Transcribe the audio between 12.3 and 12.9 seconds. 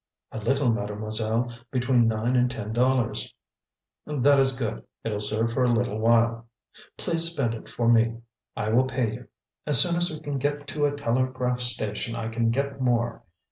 get